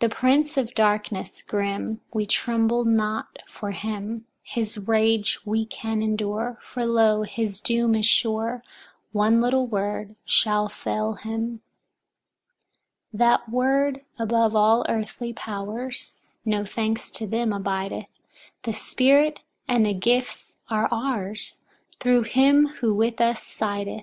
[0.00, 6.58] The Prince of Darkness grim, we tremble not for him; his rage we can endure,
[6.60, 8.64] for lo, his doom is sure;
[9.12, 11.60] one little word shall fell him.
[13.12, 13.18] 4.
[13.20, 18.08] That word above all earthly powers, no thanks to them, abideth;
[18.64, 21.60] the Spirit and the gifts are ours,
[22.00, 24.02] thru him who with us sideth.